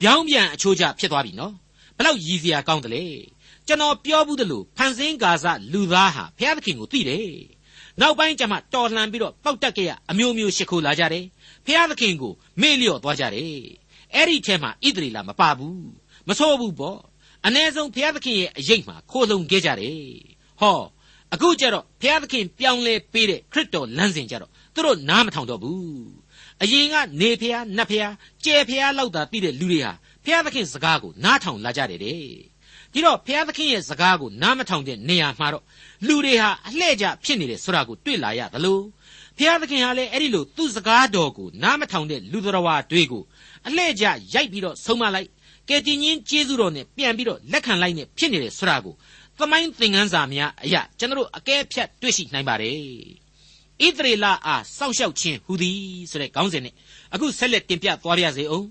[0.00, 1.54] ပြောင်းပြန်အချိုးကျဖြစ်သွားပြီနော်
[1.96, 3.04] ဘလောက်ရည်စရာကောင်းတယ်လေ
[3.66, 7.28] ကျွန်တော်ပြောဘူးတယ်လို့ဖန်ဆင်းကာစလူသားဟာဖျားသခင်ကိုသိတယ်
[8.00, 11.24] နောက်ပိုင်းကျမှတော်လှန်ပြီးတော့ပောက်တက်ကြရအမျိုးမျိုးရှ िख ိုလာကြတယ်
[11.66, 13.62] ဖျားသခင်ကိုမေ့လျော့သွားကြတယ်
[14.14, 15.86] အဲ့ဒီထဲမှာဣသရေလမပါဘူး
[16.28, 17.00] မဆိုးဘူးပေါ့
[17.46, 19.98] အ ਨੇ ဆုံးဘုရားသခင်ရဲ့အရေးမှာခိုးလုံခဲ့ကြတယ်
[20.60, 20.80] ဟော
[21.34, 26.24] အခုကျတော့ဘုရားသခင်ပြောင်းလဲပေးတဲ့ခရစ်တော်လမ်းစဉ်ကျတော့သူတို့နားမထောင်တော့ဘူး
[26.62, 28.12] အရင်ကနေဖျားနတ်ဖျား
[28.44, 29.92] ကြဲဖျားလောက်သာသိတဲ့လူတွေဟာ
[30.24, 32.22] ဘုရားသခင်စကားကိုနားထောင်လာကြတယ်တဲ့
[32.92, 35.64] ဒီတော့ဘုရားသခင်ရဲ့စကားကိုနားမထောင်တဲ့နေရာမှာတော့
[36.06, 38.78] လူတွေဟာအလှဲ့ကျဖြစ်နေတယ်ဆိုတာကိုတွေ့လာရသလို
[39.38, 43.22] ဘုရားသခင်ဟာလည်းအဲ့ဒီလိုသူ့စကားတော်ကိုနားမထောင်တဲ့လူတော်ဝါတွေကို
[43.66, 45.28] အလှဲ့ကျရိုက်ပြီးတော့ဆုံးမလိုက်
[45.68, 48.94] ကယ်တင်ရှင်ကျေးဇူးတော်နဲ့ပြန်ပြီးတော့လက်ခံလိုက်နဲ့ဖြစ်နေတယ်ဆိုတာကို
[49.38, 52.76] သမိုင်းသင်ခန်းစာများအရာကျွန်တော်တို့အကဲဖြတ်တွေ့ရှိနိုင်ပါတယ်
[53.82, 56.74] ဣသရေလအားစောင့်ရှောက်ခြင်းဟူသည်ဆိုတဲ့ခေါင်းစဉ်နဲ့
[57.14, 58.66] အခုဆက်လက်တင်ပြသွားပါရစေအောင်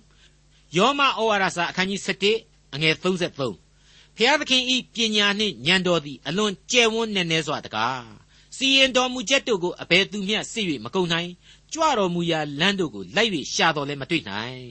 [0.78, 2.02] ယောမဩဝါဒစာအခန်းကြီး
[2.38, 8.23] 7အငယ်33ဖျားသခင်ဤပညာနှင့်ဉာဏ်တော်သည်အလွန်ကျယ်ဝန်းနေနေစွာတကား
[8.56, 11.30] စီရင်တော်မူချက်တို့ကိုအဘယ်သူမျှစစ်၍မကုန်နိုင်
[11.74, 14.62] ကြွတော်မူရာလမ်းတို့ကိုလိုက်၍ရှာတော်လည်းမတွေ့နိုင်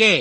[0.00, 0.14] ကဲ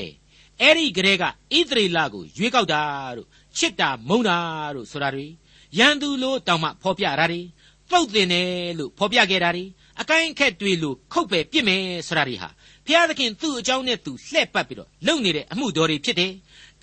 [0.61, 1.27] အဲ့ဒီကလေးကဣ
[1.69, 2.81] သရေလကိုရွေးကောက်တာ
[3.17, 4.37] တို့ချစ်တာမုန်းတာ
[4.75, 5.25] တို့ဆိုတာတွေ
[5.77, 7.41] ရန်သူလို့တောင်မှဖော်ပြတာတွေ
[7.89, 9.63] ပုတ်တင်တယ်လို့ဖော်ပြခဲ့တာတွေ
[10.01, 12.49] အကိုင်းခက်တွေလို့ခုတ်ပဲပြစ်မယ်ဆိုတာတွေဟာ
[12.85, 16.31] ဘုရားသခင်သူ့အကြောင်းနဲ့သူလှည့်ပတ်ပြီးတော့လုပ်နေတဲ့အမှုတော်တွေဖြစ်တယ်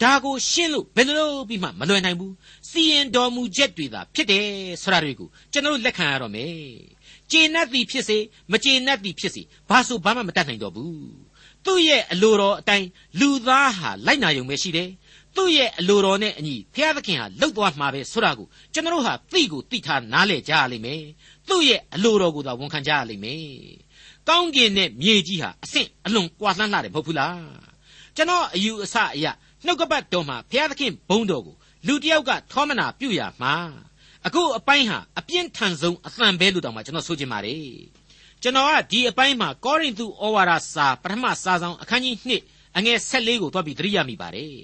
[0.02, 2.34] ဒါကိုရှင်းလို့ဘယ်လိုပြီးမှမလွယ်နိုင်ဘူး
[2.70, 4.46] စီရင်တော်မူချက်တွေသာဖြစ်တယ်
[4.82, 6.54] ဆိုတာတွေကိုကျွန်တော်လက်ခံရတော့မယ်
[7.30, 8.18] ကျေနပ်သည်ဖြစ်စေ
[8.52, 10.94] မကျေနပ်သည်ဖြစ်စေဘာဆိုဘာမှမတတ်နိုင်တော့ဘူး
[11.64, 12.86] သူ့ရဲ့အလိုတော်အတိုင်း
[13.20, 14.90] လူသားဟာလိုက်နာယုံပဲရှိတယ်
[15.36, 21.02] သူ့ရဲ့အလိုတော်နဲ့အညီဘုရားသခင်ဟာလှုပ်သွားမှာပဲဆိုတာကိုကျွန်တော်ဟာသိကိုသိထားနားလည်ကြရလိမ့်မယ်
[21.48, 23.44] သူ့ရဲ့အလိုတော်ကိုသာဝန်ခံကြရလိမ့်မယ်
[24.28, 27.38] ကောင်းကင်နဲ့မြေကြီးဟာအဆင့်အလွန်ကွာလှမ်းလာတယ်မဟုတ်ဘူးလား
[28.16, 29.26] ကျွန်တော်အယူအဆအရ
[29.66, 33.54] နှုတ်ကပတ်တော်မှာဘုရားသခင်ဘုန်းတော်ကိုလူတစ်ယောက်ကထောမနာပြုရမှာ
[34.26, 37.68] အခုအပိုင်းဟာအပြင်းထန်ဆုံးအသံပဲလို့တောင်မှကျွန်တော်ဆိုချင်ပါတယ်
[38.42, 42.16] ကျွန်တော်ကဒီအပိုင်းမှာကောရိန္သုဩဝါဒစာပထမစာဆောင်အခန်းကြီး
[42.48, 44.54] 2အငယ်14ကိုသွားပြီးသတိရမိပါတယ်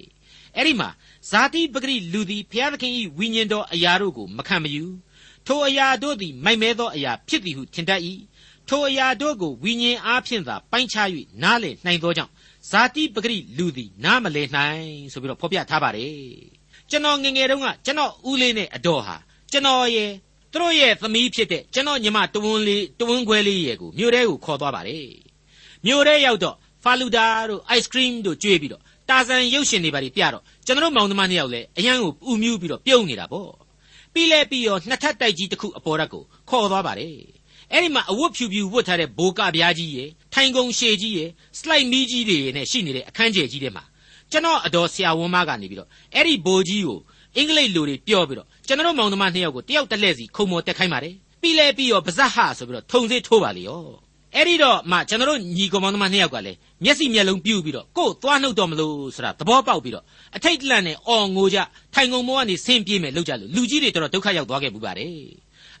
[0.57, 0.89] အဲ့ဒီမှာ
[1.29, 4.83] ဇာတိပဂရိလူသည်ဘုရားသခင်၏ဝိညာဉ်တော်အရာတို့ကိုမခံမယူ
[5.47, 8.01] ထိုအရာတို့သည်မိုက်မဲသောအရာဖြစ်သည်ဟုထင်တတ်၏
[8.69, 11.07] ထိုအရာတို့ကိုဝိညာဉ်အားဖြင့်သာပိုင်းခြား၍
[11.43, 12.31] နားလည်နိုင်သောကြောင့်
[12.69, 16.19] ဇာတိပဂရိလူသည်နားမလည်နိုင်ဆိုပြီးတော့ဖော်ပြထားပါတယ်
[16.89, 19.15] ကျွန်တော်ငငယ်တုန်းကကျွန်တော်ဦးလေးနဲ့အတော်ဟာ
[19.51, 20.11] ကျွန်တော်ရဲ့
[20.51, 25.07] သူတို့ရဲ့သမီးဖြစ်တဲ့ကျွန်တော်ညီမတဝန်းလေးတဝန်းခွဲလေးရဲ့ကိုမြို့ထဲကိုခေါ်သွားပါတယ်
[25.85, 33.51] မြို့ထဲရောက်တော့ဖာလူဒါတို့ ice cream တို့ကျွေးပြီးတော့တာဇန်ရုပ်ရှင်တွေပါပြတော့ကျွန်တော်မောင်နှမနှစ်ယောက်လည်းအရန်ကိုဥမြူးပြီးတော့ပြုံးနေတာပေါ့
[34.13, 37.15] ပြီးလဲပြီးရောနှစ်ထပ်တိုက်ကြီးတစ်ခုအပေါ်ဓာတ်ကိုခေါ်သွားပါတယ်
[37.73, 41.29] အဲ့ဒီမှာအဝတ်ဖြူဖြူဝတ်ထားတဲ့ဘိုးကပြားကြီးရယ်ထိုင်ကုန်ရှည်ကြီးရယ်
[41.59, 43.83] စလိုက်မီးကြီးတွေနဲ့ရှိနေတဲ့အခန်းကျယ်ကြီးထဲမှာ
[44.31, 46.99] ကျွန်တော်အတော်ဆရာဝန်မကနေပြီးတော့အဲ့ဒီဘိုးကြီးကို
[47.37, 53.83] အင်္ဂလိပ်လိုတွေပြောပြီးတော့ကျွန်တော်မောင်နှမနှစ်ယောက်ကိုတယောက်တစ်လှည့်စီခုံမော်တက်ခိုင်းပါတယ်ပြီးလဲပြီးရောပါဇက်ဟဆိုပြီးတော့ထုံစေးထိုးပါလေရော
[54.35, 60.05] အဲ့ဒီတော့မှကျွန်တော်ညီကောင်မောင်နှမနှစ်ယောက်ကလည်းမျက်စိမျက်လုံးပြူပြီးတော့ကို့သွားနှုတ်တော့မလို့ဆိုတာသဘောပေါက်ပြီးတော့
[60.35, 61.57] အထိတ်တလန့်နဲ့အော်ငိုကြ
[61.93, 65.15] ထိုင်ကုန်မောကနေဆင်းပြေးမယ်လောက်ကြလို့လူကြီးတွေတော်တော်ဒုက္ခရောက်သွားခဲ့မှုပါတယ်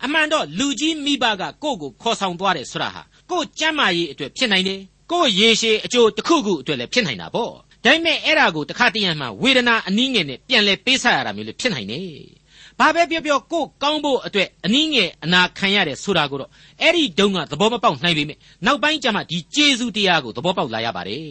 [0.05, 4.79] အမှန်တော့လူကြီးမိဘကကို့ကိုခေါ်ဆောင်သွားတယ်ဆိုတာဟာကို့ကျမ်းမာရေးအတွက်ဖြစ်နိုင်တယ်
[5.11, 7.51] ကို့ရေရှည်အကျိုးတစ်ခုခုအတွက်လည်းဖြစ်နိုင်တာပေါ့
[7.85, 12.07] ဒါပေမဲ့အဲ့ဒါကိုတခါတရံမှဝေဒနာအနည်းငယ်နဲ့ပြန်လဲပေးဆရတာမျိုးလည်းဖြစ်နိုင်တယ်
[12.79, 16.49] ဘာပဲပြောပြောကိုကောင်းဖို့အတွက်အနည်းငယ်အနာခံရတယ်ဆိုတာကိုတော့
[16.81, 21.25] အဲ့ဒီတုန်းကသဘောမပေါက်နိုင်ပေမဲ့နောက်ပိုင်းကျမှဒီကျေးဇူးတရားကိုသဘောပေါက်လာရပါတယ်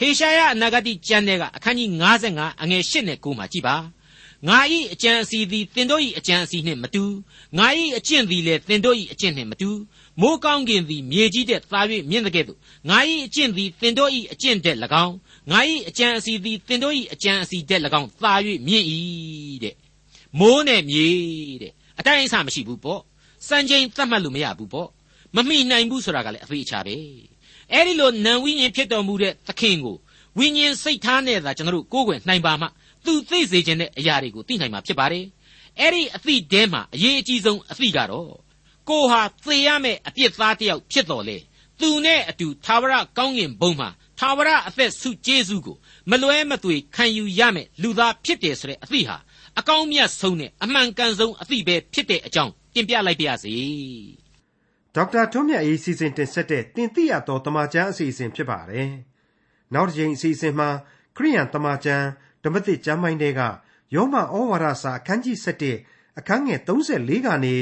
[0.00, 1.88] ဟေရှာယအနာဂတိကျမ်းထဲကအခန်းကြီး
[2.26, 3.76] 55အငယ်8နဲ့9မှာကြည်ပါ
[4.46, 4.58] ငါ၏
[4.92, 7.04] အကြံအစီသည်သင်တို့၏အကြံအစီနှင့်မတူ
[7.58, 7.66] ငါ၏
[7.98, 9.70] အကျင့်သည်လည်းသင်တို့၏အကျင့်နှင့်မတူ
[10.20, 15.14] မိုးကောင်းကင်သည်မြေကြီးတဲ့သာ၍မြင့်တဲ့ကဲ့သို့ငါ၏အကျင့်သည်သင်တို့၏အကျင့်တဲ့၎င်း
[15.50, 18.34] ငါ၏အကြံအစီသည်သင်တို့၏အကြံအစီတဲ့၎င်းသာ၍
[18.68, 18.86] မြင့်၏
[19.64, 19.74] တဲ့
[20.38, 21.06] မိုးနဲ့မြေ
[21.62, 23.00] တဲ့အတိုင်းအဆမရှိဘူးပေါ့
[23.48, 24.88] စံချိန်သတ်မှတ်လို့မရဘူးပေါ့
[25.34, 26.96] မမိနိုင်ဘူးဆိုတာကလည်းအဖေအချာပဲ
[27.72, 29.96] အဲ့ဒီလိုနံဝိညာဉ်ဖြစ်တော်မူတဲ့သခင်ကို
[30.38, 32.66] ဝိညာဉ်စိတ်ထားနဲ့သာကျွန်တော်တို့ကိုးကွယ်နိုင်ပါမှ
[33.04, 35.24] သူသိစေခြင်းတဲ့အရာတွေကိုသိနိုင်မှာဖြစ်ပါတယ်
[35.80, 38.32] အဲ့ဒီအသည့်တဲမှာအရေးအကြီးဆုံးအသည့်ကတော့
[38.88, 41.36] ကိုဟာသေရမယ့်အပြစ်သားတစ်ယောက်ဖြစ်တော်လေ
[41.80, 45.76] သူနဲ့အတူသာဝရကောင်းကင်ဘုံမှာသာဝရအသက်ဆုကျေးဇူးကို
[46.10, 49.16] မလွဲမသွေခံယူရမယ်လူသားဖြစ်တယ်ဆိုတဲ့အသည့်ဟာ
[49.58, 53.54] အကောင်းမြတ်ဆုံးနဲ့အမှန်ကန်ဆုံးအသည့်ပဲဖြစ်တဲ့အကြောင်းတင်ပြလိုက်ပါရစေ
[54.94, 58.88] ဒေါက်တာထွန်းမြတ်ရေးစီစဉ်တင်ဆက်တဲ့တင်ပြရသောတမချန်းအစီအစဉ်ဖြစ်ပါတယ်
[59.74, 60.68] နောက်တစ်ချိန်အစီအစဉ်မှာ
[61.16, 62.06] ခရိယန်တမချန်း
[62.42, 63.40] ဓမ္မသစ်ကျမ်းပိုင်းတွေက
[63.94, 65.36] ယောမဩဝါဒစာအခန်းကြီး
[65.78, 67.56] 7အခန်းငယ်34ကနေ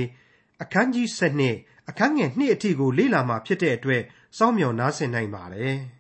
[0.63, 1.07] အခန်းကြီး
[1.49, 4.03] 7အခန်းငယ်2အထိကိုလေ့လာမှာဖြစ်တဲ့အတွက်
[4.39, 5.77] စောင့်မျှော်နားဆင်နိုင်ပါတယ်။